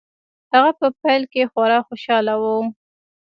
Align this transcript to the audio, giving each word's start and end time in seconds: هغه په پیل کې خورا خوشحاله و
هغه 0.53 0.71
په 0.79 0.87
پیل 1.01 1.23
کې 1.33 1.49
خورا 1.51 1.79
خوشحاله 1.87 2.33
و 2.41 2.43